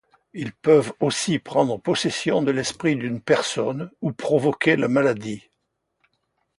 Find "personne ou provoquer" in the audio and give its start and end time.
3.21-4.75